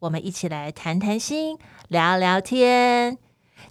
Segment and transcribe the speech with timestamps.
[0.00, 3.18] 我们一起来谈谈心，聊聊天。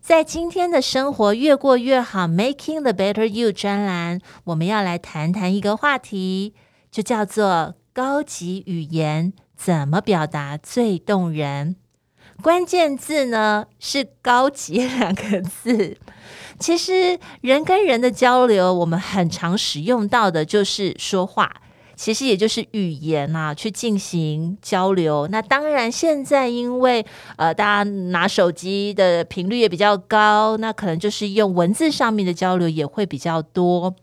[0.02, 6.54] 在今天的生活越过越好，Making the Better You 专栏，我们要来谈谈一个话题，
[6.92, 11.78] 就叫做高级语言怎么表达最动人。
[12.42, 15.98] 关键字呢是“高级”两个字。
[16.60, 21.62] 其实人跟人的交流，我们很常使用到的就是说话。
[21.98, 25.28] 其实也就是语言啊，去进行交流。
[25.30, 27.04] 那当然，现在因为
[27.36, 33.96] 呃，大家拿手机的频率也比较高，那可能就是用文字上面的交流也会比较多。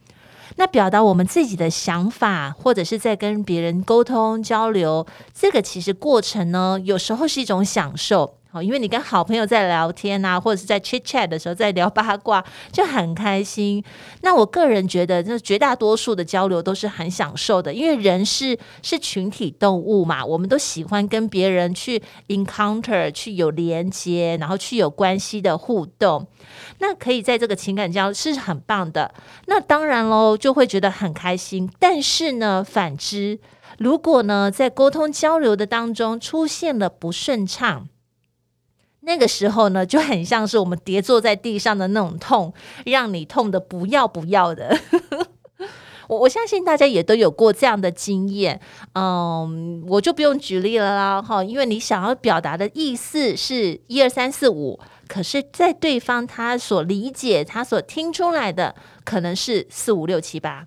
[0.57, 8.35] 那表达我们自己的想法，或者是在跟别人沟通交流，这个其实过程呢，有时候是一种享受。
[8.55, 13.83] 哦，因为你跟好朋友在聊天啊，或者是在 chit chat 的时候，在聊八卦，就很开心。
[14.23, 26.29] 那我个人觉得，那绝大多数的交流都是很享受的，因为人是是群体动物嘛，我们都喜欢跟别人去 encounter，去有连接，然后去有关系的互动。
[26.79, 29.13] 那可以在这个情感交流是很棒的。
[29.47, 31.69] 那当然喽，就会觉得很开心。
[31.81, 33.41] 但是呢，反之，
[33.79, 37.89] 如果呢，在沟通交流的当中出现了不顺畅。
[39.07, 42.53] 那个时候呢，就很像是我们跌坐在地上的那种痛，
[42.87, 44.79] 让你痛得不要不要的。
[46.07, 48.61] 我我相信大家也都有过这样的经验，
[48.93, 60.67] 嗯，我就不用举例了啦，哈，因为你想要表达的意思是一二三四五，可是，在对方他所理解、他所听出来的，可能是四五六七八。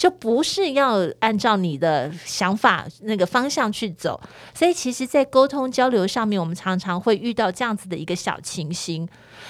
[0.00, 4.18] 就不是要按照你的想法那个方向去走，
[4.54, 9.06] 所以其实，在沟通交流上面，我们常常会遇到这样子的一个小情形。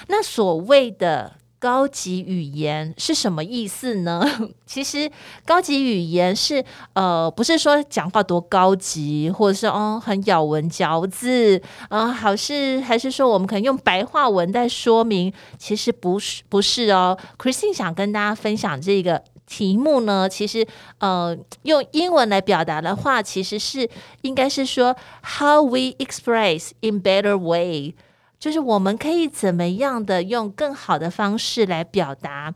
[0.09, 4.25] 那所谓的高级语言是什么意思呢？
[4.67, 5.09] 其实，
[5.45, 6.61] 高级语言是
[6.95, 15.31] 呃，不是说讲话多高级，或者是哦很咬文嚼字，嗯、好是还是说我们可能用白话文在说明？
[15.57, 17.17] 其实不是，不是哦。
[17.37, 19.23] Christine 想跟大家分享这个。
[19.51, 20.65] 题目呢，其实
[20.99, 23.89] 呃，用英文来表达的话，其实是
[24.21, 27.93] 应该是说 How we express in better way，
[28.39, 32.53] 就是我们可以怎么样的用更好的方式来表达，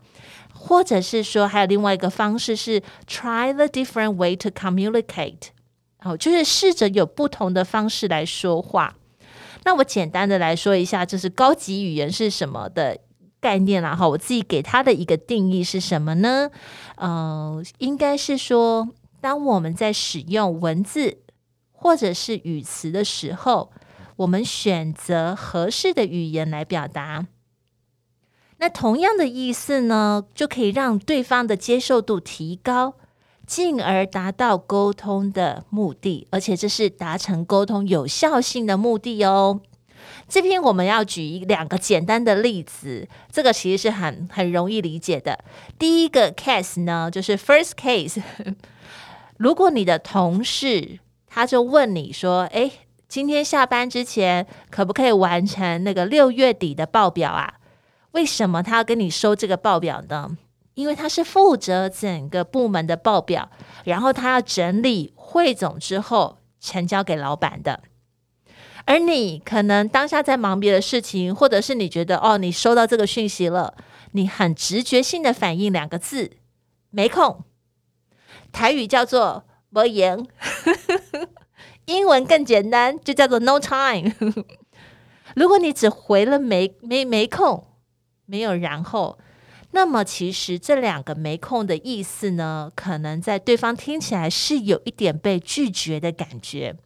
[0.54, 5.48] 或者是说还有另外一个方式是 Try the different way to communicate，
[6.00, 8.96] 哦，就是试着有不同的方式来说话。
[9.64, 12.96] 那我简单的来说一下，就是高级语言是什么的。
[13.40, 16.50] 概念啦，哈，我自己给它的一个定义是什么呢？
[16.96, 18.88] 嗯、呃，应该是说，
[19.20, 21.18] 当我们在使用文字
[21.72, 23.70] 或者是语词的时候，
[24.16, 27.26] 我们选择合适的语言来表达，
[28.58, 32.94] 那同样的意思呢，就可以让对方的接受度提高，
[33.46, 39.60] 进而达到沟通的目的，而且这是达成沟通有效性的目的哦。
[40.28, 45.38] 这篇我们要举一两个简单的例子，这个其实是很很容易理解的。
[45.78, 48.20] 第一个 case 呢，就是 first case。
[49.38, 52.72] 如果你的同事他就问你说：“诶，
[53.08, 57.54] 今天下班之前可不可以完成那个六月底的报表啊？”
[58.12, 60.36] 为什么他要跟你收这个报表呢？
[60.74, 63.50] 因为他是负责整个部门的报表，
[63.84, 67.82] 然后他要整理汇总之后呈交给老板的。
[68.86, 73.74] 而你可能当下在忙别的事情，或者是你觉得哦，你收到这个讯息了，
[74.12, 76.30] 你很直觉性的反应两个字，
[76.90, 77.44] 没空。
[78.52, 80.26] 台语叫做没闲，
[81.86, 84.14] 英文更简单，就叫做 no time。
[85.34, 87.66] 如果你只回了没没没空，
[88.24, 89.18] 没有然后，
[89.72, 96.76] 那么其实这两个没空的意思呢，可能在对方听起来是有一点被拒绝的感觉。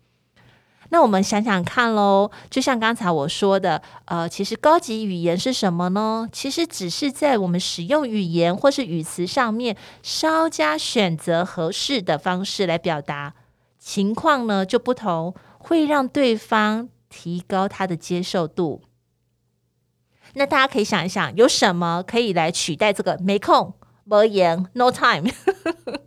[0.92, 6.28] 那我们想想看喽，就像刚才我说的，呃，其实高级语言是什么呢？
[6.32, 13.34] 其实只是在我们使用语言或是语词上面稍加选择合适的方式来表达，
[13.78, 18.82] 情况呢就不同，会让对方提高他的接受度。
[20.34, 25.30] 那大家可以想一想，有什么可以来取代这个没空、没言、no time？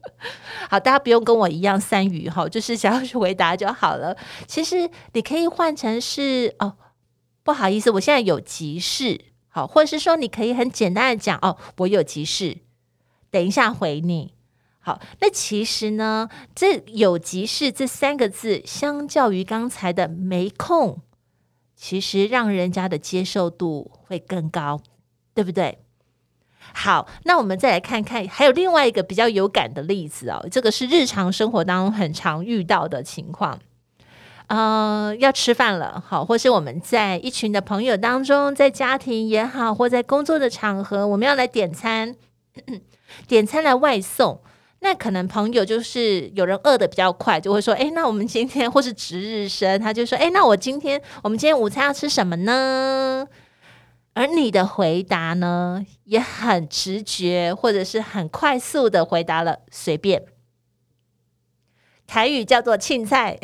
[0.70, 4.16] 好，大家不用跟我一样三语哈，就是想要去回答就好了。
[4.48, 6.76] 其实你可以换成是哦，
[7.44, 12.58] 不好意思，我现在有急事，好，或者是说你可以很简单的讲哦，我有急事，
[13.30, 14.34] 等一下回你。
[14.80, 21.02] 好，那其实呢，这有急事这三个字，相较于刚才的没空，
[21.76, 24.82] 其实让人家的接受度会更高，
[25.34, 25.83] 对不对？
[26.72, 33.60] 好，那我们再来看看，还有另外一个比较有感的例子哦，这个是日常生活当中很常遇到的情况。
[34.48, 42.16] 呃，要吃饭了，好，或是我们在一群的朋友当中，在家庭也好，或在工作的场合，我们要来点餐，
[43.28, 44.42] 点餐来外送。
[44.82, 53.26] 那可能朋友就是有人饿得比较快，就会说：“哎，那我们今天或是值日生，他就说：哎，那我今天我们今天午餐要吃什么呢？”
[54.14, 60.26] 而你的回答呢，也很直觉，或者是很快速的回答了，随便。
[62.06, 63.40] 台语叫做“凊彩”，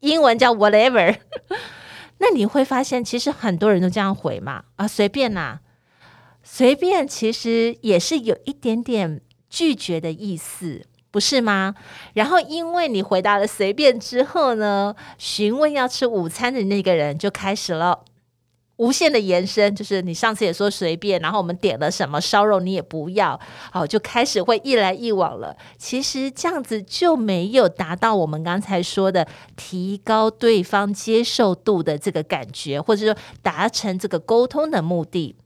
[0.00, 1.16] 英文叫 “whatever”。
[2.18, 5.60] 那你会发现，其实很多人都这样回嘛，啊，随便呐、
[6.42, 9.20] 随便，其实也是有一点点。
[9.48, 11.76] 拒绝的意思，不是吗？
[12.14, 18.04] 然后因为你回答了随便之后呢，询问要吃午餐的那个人就开始了
[18.76, 23.38] 无限的延伸，就是你上次也说随便，然后我们点了什么烧肉你也不要，
[23.72, 25.56] 好，就开始会一来一往了。
[25.78, 29.26] 其实这样子就没有达到我们刚才说的
[29.56, 35.36] 提高对方接受度的这个感觉，或者说达成这个沟通的目的。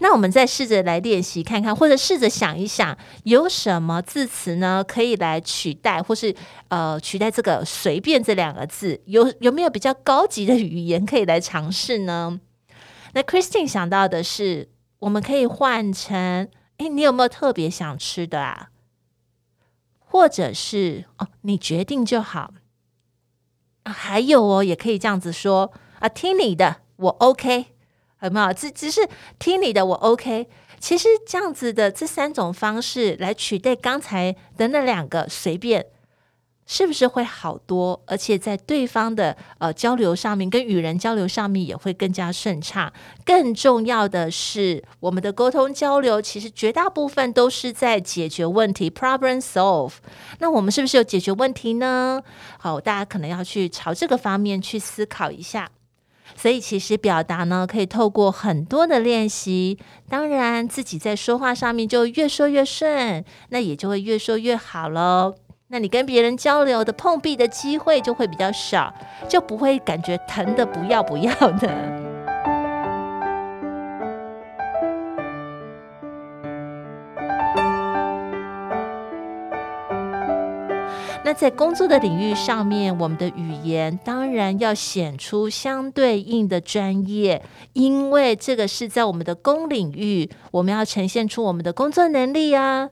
[0.00, 6.34] 那我们再试着来练习看看，或者试着想一想，有什么字词呢，可以来取代，或是
[6.68, 9.00] 呃取代这个“随便”这两个字？
[9.06, 12.38] 有有没有比较高级的语言可以来尝试呢？
[13.14, 14.68] 那 Christine 想到的是，
[15.00, 18.70] 我们可以换成：诶，你有没有特别想吃的啊？
[19.98, 22.54] 或者是哦，你决定就好。
[23.84, 27.66] 还有哦，也可以这样子说啊，听你的，我 OK。
[28.22, 28.52] 有没有？
[28.52, 29.08] 只只是
[29.38, 30.48] 听你的，我 OK。
[30.80, 35.86] 其实这样子的这三种方式来取代刚才的那两个随便，
[36.70, 37.98] 是不是会好多？
[38.06, 42.92] 而且在对方的呃交流上面，跟与人交流上面也会更加顺畅。
[43.24, 49.94] 更重要的是，我们的沟通交流其实绝大部分都是在解决问题，problem solve。
[50.40, 52.22] 那我们是不是有解决问题呢？
[52.58, 55.70] 好，大家可能要去朝这个方面去思考一下。
[56.36, 59.78] 所以，其实表达呢，可以透过很多的练习。
[60.06, 65.34] 当然，自己在说话上面就越说越顺，那也就会越说越好喽。
[65.70, 68.90] 那你跟别人交流的碰壁的机会就会比较少，
[69.28, 71.68] 就不会感觉疼得不要不要的。
[81.22, 87.42] 那在工作的领域上面，我们的语言当然要显出相对应的专业，
[87.74, 92.88] 因为这个是在我们的工领域，我们要呈现出我们的工作能力啊。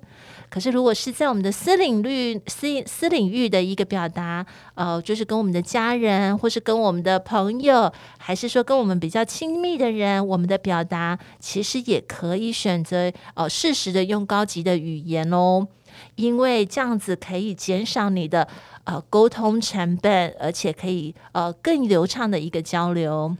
[0.56, 15.68] 可是如果是在我们的私领域、私私领域的一个表达，呃，就是跟我们的家人，或是跟我们的朋友，还是说跟我们比较亲密的人，我们的表达其实也可以选择呃适时的用高级的语言哦。
[16.14, 18.48] 因为这样子可以减少你的
[18.84, 23.36] 呃沟通成本，而且可以呃更流畅的一个交流。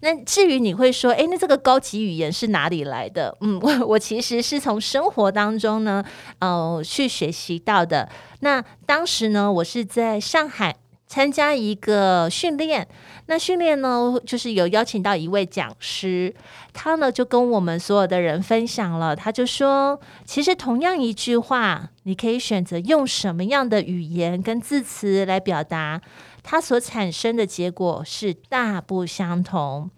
[0.00, 3.36] 那至于你会说，诶，那这个高级语言是哪里来的？
[3.40, 6.04] 嗯， 我我其实是从生活当中呢，
[6.38, 8.08] 呃，去学习到的。
[8.40, 10.76] 那当时呢，我是在上海。
[11.08, 12.84] 参加一个训练，
[13.26, 16.34] 那训练呢，就是有邀请到一位讲师，
[16.72, 26.02] 他呢就跟我们所有的人分享了，他就说，其实同样一句话，你可以选择用什么样的语言跟字词来表达，
[26.48, 29.90] 它所产生的结果是大不相同。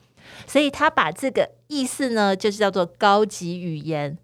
[0.47, 4.17] 所以他把这个意思呢，就是叫做高级语言。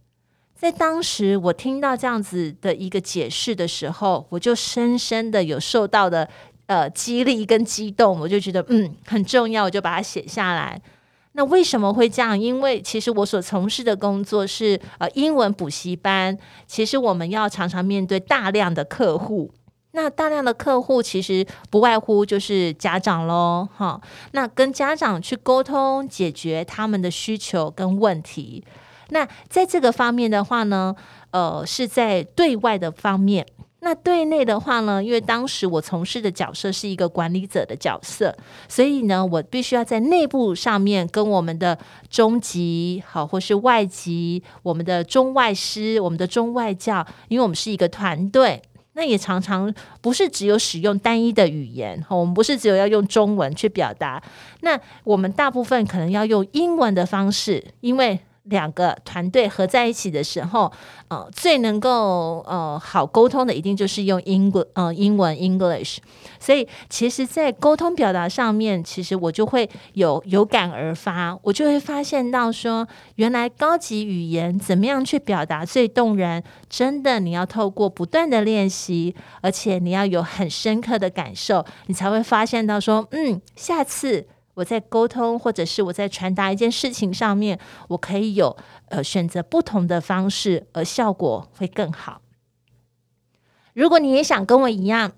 [0.54, 6.28] 在当时我听到这样子的一个解释的时候，我就深深的有受到的。
[6.66, 10.80] 呃，激励跟激动，我就觉得嗯很重要，我就把它写下来。
[11.32, 12.40] 那为什么会这样？
[12.40, 19.52] 因为其实我所从事的工作是呃英文补习班，其实我们要常常面对大量的客户。
[19.96, 24.00] 那大量的客户其实不外乎就是家长喽，哈。
[24.32, 28.64] 那跟家长去沟通，解决他们的需求跟问题。
[29.10, 30.94] 那在这个方面的话呢，
[31.30, 33.46] 呃，是在对外的方面。
[33.80, 38.34] 那对内的话呢，因为当时我从事的角色是一个管理者的角色，
[38.66, 48.62] 所以呢，我必须要在内部上面跟我们的中级好，或是外级，我们的中外师，我们的中外教，因为我们是一个团队，
[48.94, 54.22] 那也常常不是只有使用单一的语言，我们不是只有要用中文去表达，
[54.62, 58.18] 那我们大部分可能要用英文的方式，因为。
[58.44, 60.70] 两个团队合在一起的时候，
[61.08, 65.98] 呃，最能够呃好沟通的，一定就是用英国呃英文 English。
[66.38, 72.86] 所以，其实，在沟通表达上面，其实我就会有有感而发，我就会发现到说，
[73.16, 76.42] 原来高级语言怎么样去表达最动人？
[76.68, 84.26] 真的，你要透过不断的练习，而且你要有很深刻的感受，你才会发现到说，嗯，下次。
[84.54, 87.58] 我在沟通，或者是我在传达一件事情上面，
[87.88, 88.56] 我可以有
[88.88, 92.20] 呃选择不同的方式，而效果会更好。
[93.72, 95.12] 如果你也想跟我一样，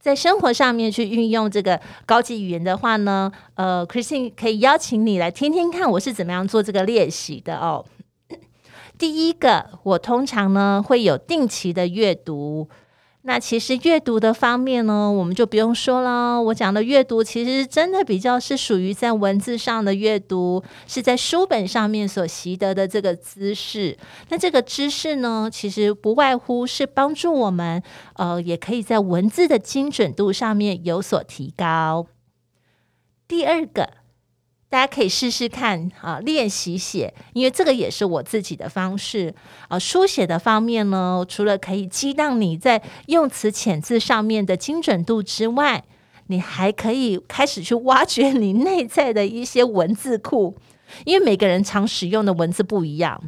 [0.00, 7.84] 在生活上面去运用这个高级语言的话呢，呃，Christine 可以邀请你来听听看我是怎么样做这个练习的哦。
[8.96, 12.68] 第一个，我通常呢会有定期的阅读。
[13.28, 16.40] 那其实阅读的方面呢，我们就不用说了。
[16.40, 23.98] 我讲的阅读，其实真的比较是属于在文字上的阅读，是在书本上面所习得的这个知识。
[24.30, 27.82] 那这个知识呢，其实不外乎是帮助我们，
[28.14, 32.06] 呃，也可以在文字的精准度上面有所提高。
[33.28, 33.90] 第二个。
[34.70, 39.34] 大家可以试试看啊，练习写，因为这个也是我自己的方式
[39.68, 39.78] 啊。
[39.78, 45.82] 书写的方面呢，除了可以激荡你在用词遣字上面的精准度之外，
[46.26, 50.54] 你还可以开始去挖掘你内在的一些文字库，
[51.06, 53.18] 因为每个人常使用的文字不一样，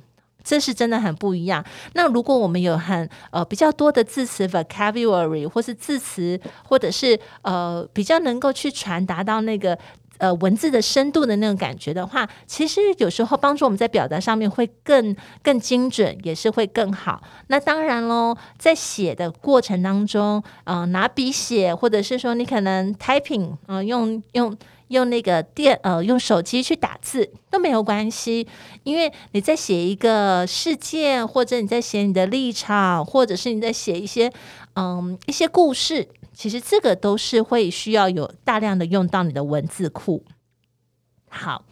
[0.44, 1.64] 这是真的很不一样。
[1.94, 9.78] 那如果我们有很呃比较多的字词 vocabulary，或是字词，或者是呃比较能够去传达到那个。
[10.20, 17.22] 呃，文字的深度的那种感觉的话，其实有时候帮助我们在表达上面会更更精准，也是会更好。
[17.46, 24.54] 那当然喽，在写的过程当中，呃，拿笔写，或者是说你可能 typing，呃，用用
[24.88, 28.46] 用那个电，呃，用手机去打字都没有关系，
[28.82, 34.30] 因为你在写一个事件，或者你在写你的立场，或者是你在写一些
[34.74, 36.06] 嗯、一些故事。
[36.32, 40.25] 其实这个都是会需要有大量的用到你的文字库。
[41.28, 41.64] 好，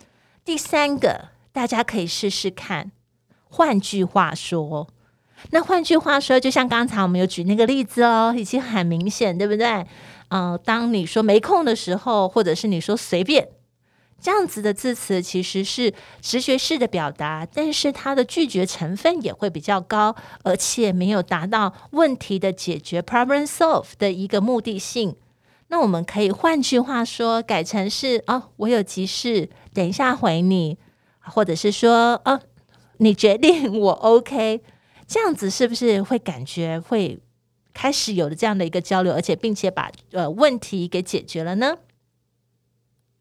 [0.45, 2.93] 第三个大家可以试试看。
[3.51, 4.89] 换句话说，
[5.51, 9.87] 那换句话说，就像刚才我们有举那个例子哦，已经很明显，对不对？
[10.29, 13.49] 嗯、当你说没空的时候，或者是你说随便。
[14.21, 25.17] 这样子的字词其实是直觉式的表达，但是它的拒绝成分也会比较高，而且没有达到问题的解决 （problem solve） 的一个目的性。
[25.69, 30.79] 那我们可以换句话说，改成是：哦，我有急事，等一下回你，
[31.21, 32.41] 或者是说：哦，
[32.97, 34.63] 你决定，我 OK。
[35.07, 37.19] 这样子是不是会感觉会
[37.73, 41.77] 开始有了这样的一个交流，而且并且把呃问题给解决了呢？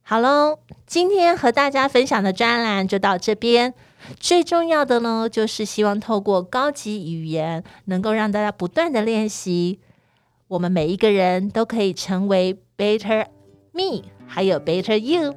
[0.10, 3.74] 好喽，今天和大家分享的专栏就到这边。
[4.18, 9.82] 最重要的呢，就是希望透过高级语言，能够让大家不断的练习，
[10.48, 13.26] 我们每一个人都可以成为 better
[13.74, 15.36] me，还有 better you。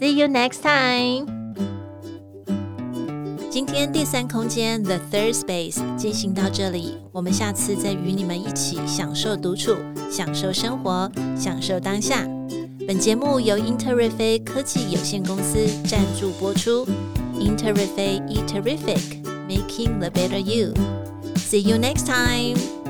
[0.00, 1.26] See you next time。
[3.50, 9.76] 今天第三空间 The Third Space 进行到这里，我们下次再与你们一起享受独处，
[10.10, 12.26] 享受生活，享受当下。
[12.86, 16.86] 本节目由英特瑞飞科技有限公司赞助播出。
[17.38, 20.74] 英特瑞飞 e Terrific，Making the Better You。
[21.36, 22.83] See you next time.